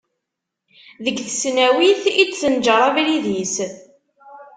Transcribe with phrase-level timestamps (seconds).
[1.03, 3.55] Deg tesnawit i d-tenǧer abrid-is.